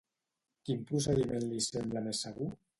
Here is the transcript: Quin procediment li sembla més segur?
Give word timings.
Quin 0.69 0.79
procediment 0.93 1.47
li 1.53 1.63
sembla 1.69 2.05
més 2.09 2.27
segur? 2.29 2.53